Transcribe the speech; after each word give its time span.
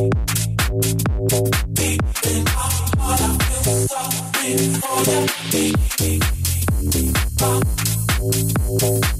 Thank 0.00 0.14
you. 8.82 9.19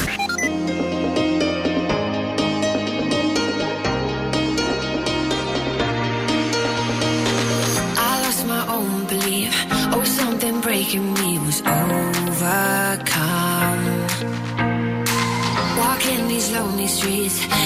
trees. 17.01 17.60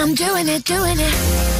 I'm 0.00 0.14
doing 0.14 0.48
it, 0.48 0.64
doing 0.64 0.96
it. 0.98 1.59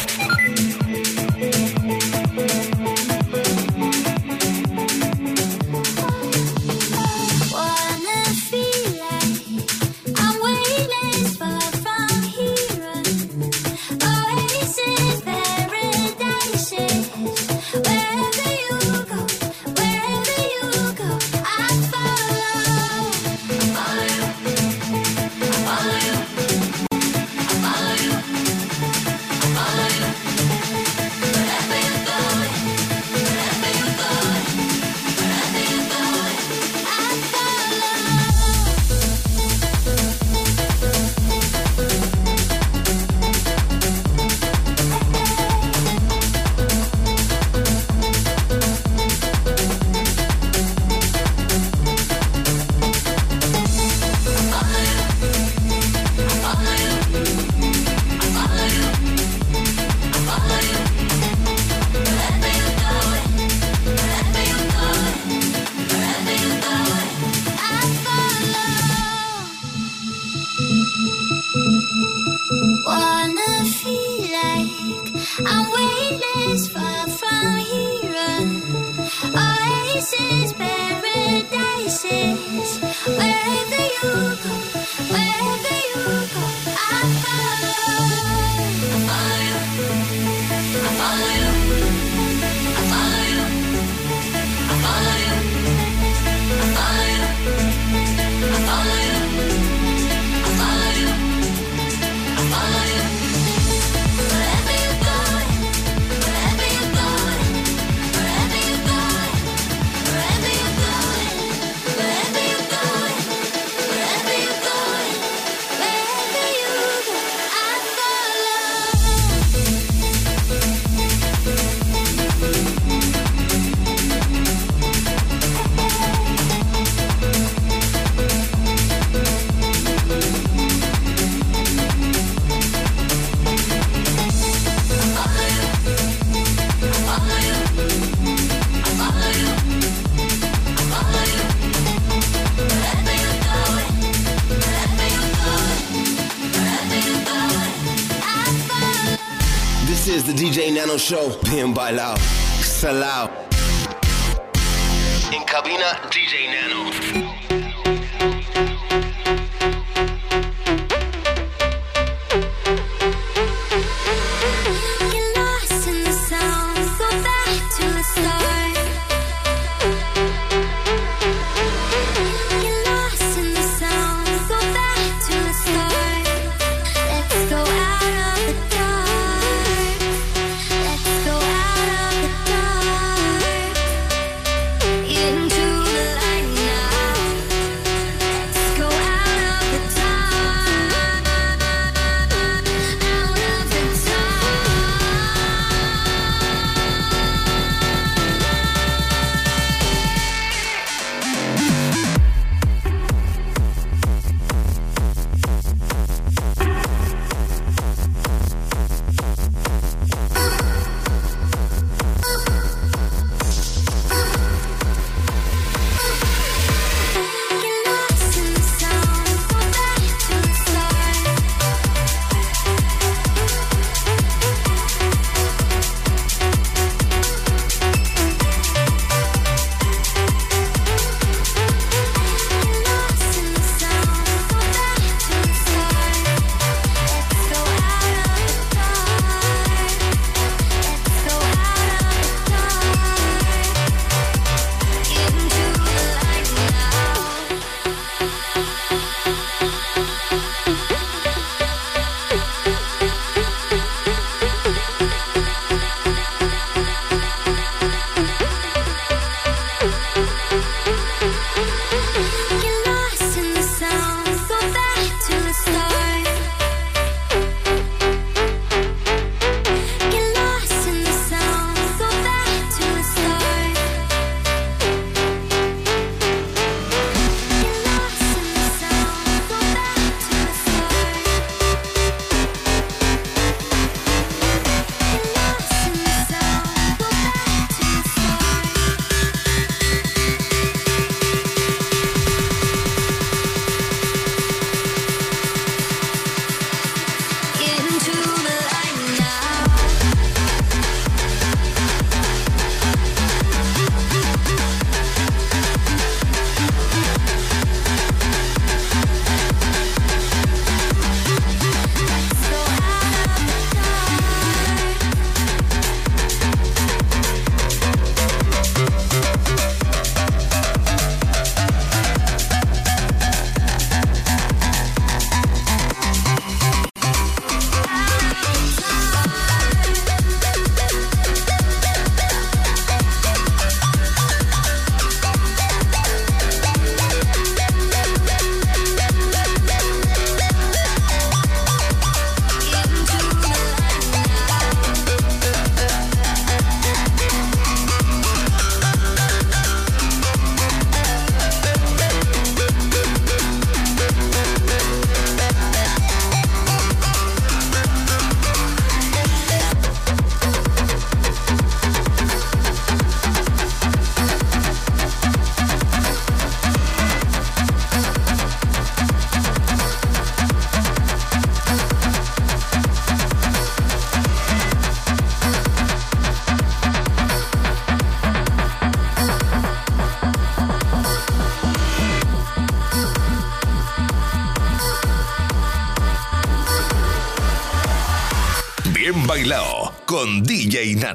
show, 151.11 151.29
by 151.73 151.73
bailado, 151.73 152.17
salado. 152.63 153.30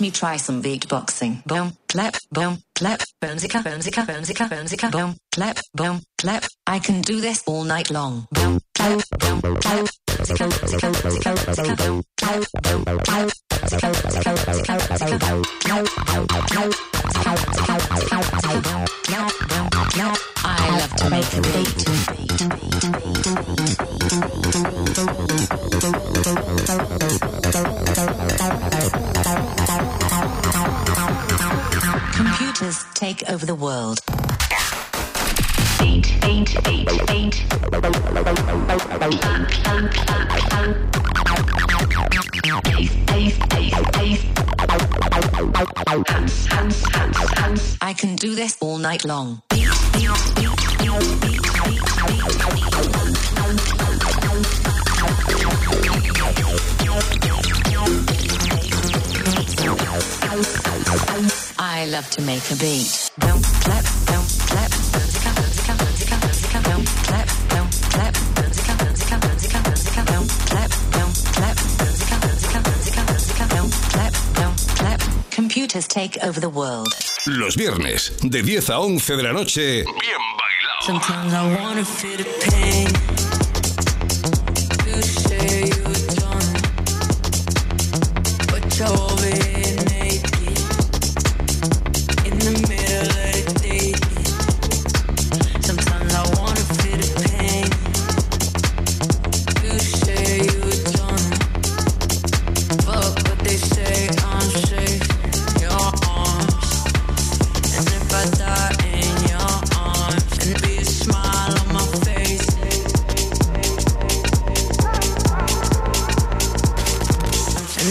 Let 0.00 0.06
me 0.06 0.10
try 0.12 0.38
some 0.38 0.62
beatboxing. 0.62 1.44
Boom, 1.44 1.76
clap, 1.86 2.16
boom, 2.32 2.62
clap, 2.74 3.00
boomzika, 3.20 3.62
boomzika, 3.62 4.06
boomzika, 4.06 4.48
boomzika, 4.48 4.90
boom, 4.90 5.14
clap, 5.30 5.58
boom, 5.74 6.00
clap. 6.16 6.44
I 6.66 6.78
can 6.78 7.02
do 7.02 7.20
this 7.20 7.42
all 7.46 7.64
night 7.64 7.90
long. 7.90 8.26
Boom, 8.32 8.60
clap, 8.74 9.02
boom, 9.18 9.40
clap, 9.42 9.60
boom, 9.60 9.60
clap, 9.60 9.60
boom, 9.60 9.60
clap, 9.60 9.88
boomzika, 10.00 10.48
boomzika, 10.50 10.88
boomzika, 10.88 11.84
boomzika, 14.64 15.18
boom, 15.20 15.52
clap, 15.60 15.92
boom, 19.48 19.68
clap, 19.68 20.16
I 20.42 20.70
love 20.78 20.96
to 20.96 21.10
make 21.10 21.30
a 21.34 21.40
beat. 21.42 21.76
take 32.94 33.26
over 33.30 33.46
the 33.46 33.54
world. 33.54 34.00
Eight, 35.80 36.12
eight, 36.24 36.54
eight, 36.68 37.10
eight. 37.10 37.42
I 47.80 47.94
can 47.94 48.16
do 48.16 48.34
this 48.34 48.58
all 48.60 48.76
night 48.76 49.06
long. 49.06 49.42
I 61.62 61.84
love 61.90 62.08
to 62.12 62.22
make 62.22 62.50
a 62.50 62.56
beat. 62.56 63.10
Don't 63.18 63.44
clap, 63.44 63.84
don't 64.06 64.26
clap, 64.48 64.70
don't 64.92 65.12
don't 65.22 65.36
don't 65.68 65.76
don't 65.76 66.86
don't 74.34 74.74
don't. 74.78 75.30
Computers 75.30 75.86
take 75.86 76.16
over 76.22 76.40
the 76.40 76.48
world. 76.48 76.88
Los 77.26 77.56
viernes, 77.56 78.12
de 78.22 78.42
10 78.42 78.70
a 78.70 78.80
11 78.80 79.16
de 79.16 79.22
la 79.22 79.32
noche, 79.34 79.84
bien 79.84 80.20
bailado. 80.38 80.80
Sometimes 80.80 81.34
I 81.34 81.54
wanna 81.60 81.84
feel 81.84 82.16
the 82.16 82.24
pain. 82.50 83.39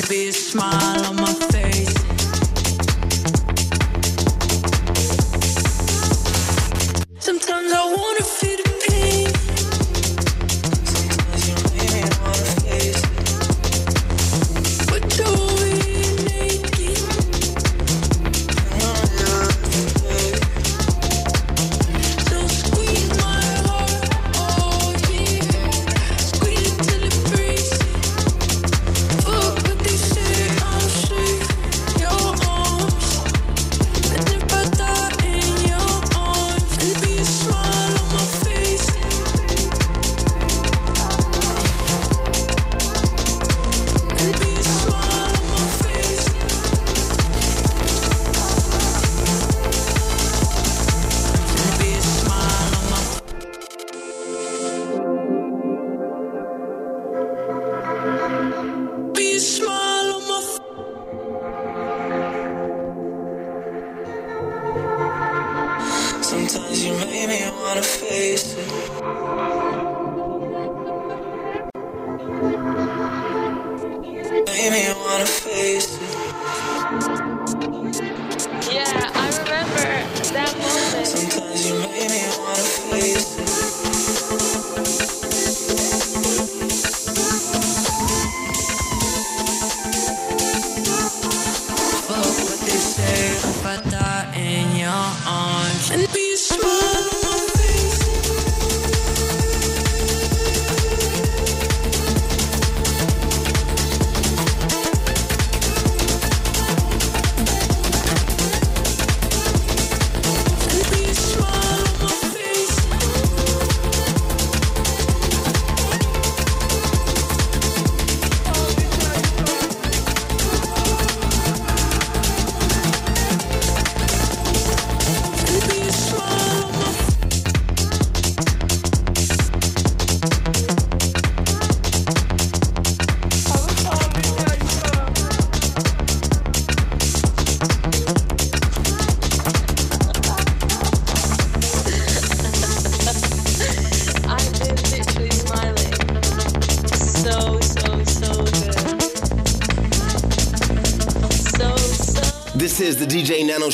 Be 0.09 0.29
a 0.29 0.33
smile 0.33 1.05
on 1.05 1.15
my 1.17 1.28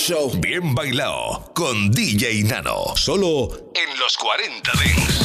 show. 0.05 0.31
Bien 0.39 0.75
bailado 0.75 1.51
con 1.55 1.89
DJ 1.89 2.43
Nano. 2.43 2.95
Solo 2.95 3.71
en 3.73 3.99
los 3.99 4.15
40 4.17 4.71
Dents. 4.73 5.24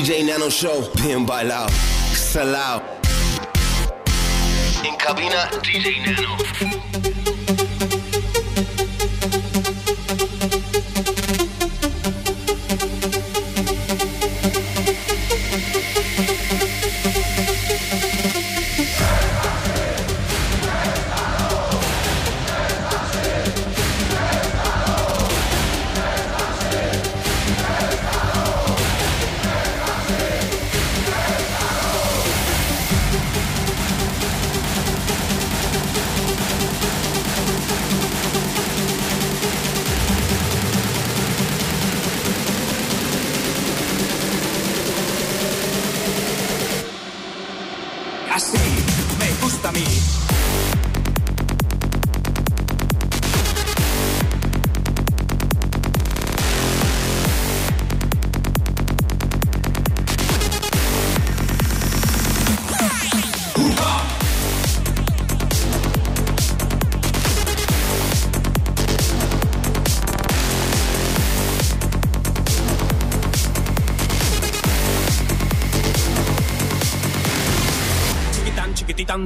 DJ 0.00 0.24
Nano 0.24 0.48
Show, 0.48 0.80
Pim 0.96 1.26
by 1.26 1.42
Lao. 1.42 1.68
salao. 2.14 2.80
In 4.82 4.96
cabina, 4.96 5.50
DJ 5.60 6.00
Nano. 6.06 6.89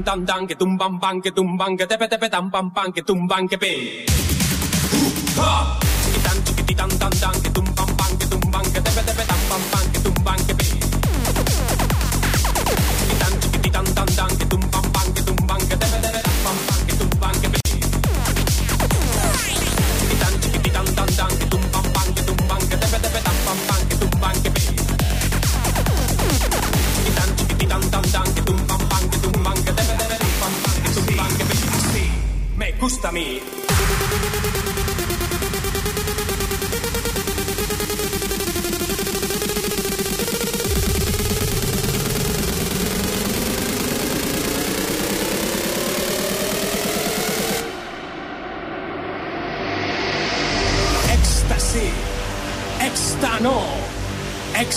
dan 0.04 0.24
dan 0.26 0.46
que 0.46 0.54
tumban 0.54 1.00
pan 1.00 1.20
que 1.20 1.30
tumban 1.32 1.76
que 1.76 1.86
tepe 1.86 2.06
tepe 2.08 2.28
tan 2.28 2.50
pan 2.50 2.70
pan 2.70 2.92
que 2.92 3.02
tumban 3.02 3.48
que 3.48 3.58
pe. 3.58 4.13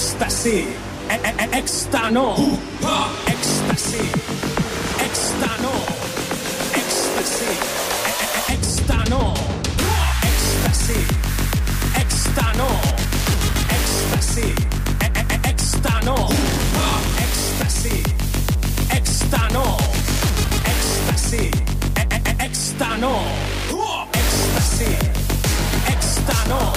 Éxtasis, 0.07 0.65
e- 1.13 1.19
e- 1.27 1.35
e- 1.43 1.57
éxtano, 1.59 2.27
éxtasis, 3.33 4.11
éxtano, 5.05 5.73
éxtasis, 6.79 7.59
e- 8.07 8.15
e- 8.23 8.29
e- 8.39 8.53
éxtano, 8.55 9.21
éxtasis, 10.29 11.07
éxtano, 12.01 12.69
éxtasis, 13.75 14.55
e- 15.05 15.11
e- 15.19 15.25
e- 15.35 15.41
éxtano, 15.51 16.15
éxtasis, 17.25 18.05
éxtano, 18.97 19.65
éxtasis, 20.71 21.51
e- 21.99 22.07
e- 22.15 22.21
e- 22.31 22.45
éxtano, 22.47 23.13
éxtasis. 24.19 24.99
Extano, 25.93 26.76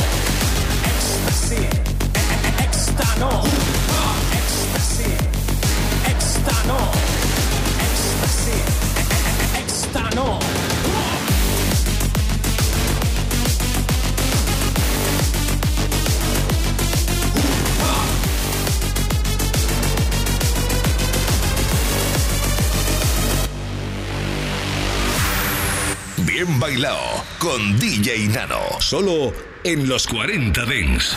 Bien 26.50 26.58
bailado 26.58 26.98
con 27.38 27.78
DJ 27.78 28.26
Nano. 28.26 28.60
Solo 28.80 29.32
en 29.62 29.88
los 29.88 30.08
40 30.08 30.64
Dents. 30.66 31.16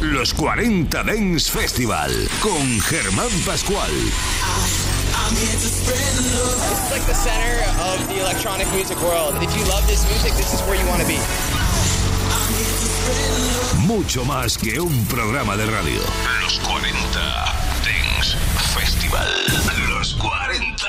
Los 0.00 0.32
40 0.32 1.02
Dance 1.04 1.50
Festival, 1.50 2.10
con 2.40 2.80
Germán 2.80 3.28
Pascual. 3.44 3.90
It's 5.30 6.90
like 6.90 7.04
the 7.06 7.14
center 7.14 7.60
of 7.78 8.08
the 8.08 8.20
electronic 8.20 8.66
music 8.72 8.98
world. 9.02 9.34
If 9.42 9.54
you 9.54 9.62
love 9.68 9.86
this 9.86 10.08
music, 10.08 10.32
this 10.38 10.54
is 10.54 10.62
where 10.62 10.80
you 10.80 10.86
want 10.88 11.02
to 11.02 11.06
be. 11.06 11.18
Mucho 13.86 14.24
más 14.24 14.56
que 14.56 14.80
un 14.80 15.04
programa 15.04 15.56
de 15.58 15.66
radio. 15.66 16.00
Los 16.40 16.58
40 16.60 17.20
Dance 17.84 18.38
Festival. 18.74 19.28
Los 19.90 20.14
40 20.14 20.79